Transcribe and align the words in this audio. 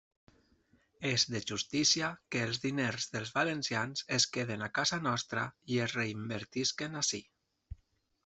És 1.07 1.23
de 1.33 1.41
justícia 1.49 2.07
que 2.35 2.39
els 2.45 2.61
diners 2.63 3.05
dels 3.17 3.33
valencians 3.35 4.03
es 4.17 4.27
queden 4.37 4.65
a 4.67 4.71
casa 4.79 4.99
nostra 5.09 5.43
i 5.75 5.79
es 5.85 5.93
reinvertisquen 5.99 7.01
ací. 7.03 7.21